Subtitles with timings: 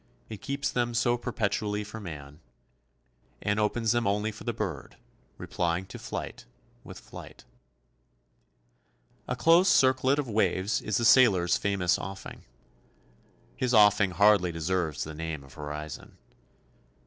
[0.29, 2.39] It keeps them so perpetually for man,
[3.39, 4.97] and opens them only for the bird,
[5.37, 6.45] replying to flight
[6.83, 7.45] with flight.
[9.27, 12.45] A close circlet of waves is the sailor's famous offing.
[13.55, 16.17] His offing hardly deserves the name of horizon.